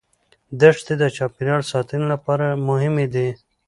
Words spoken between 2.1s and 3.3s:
لپاره مهمې دي.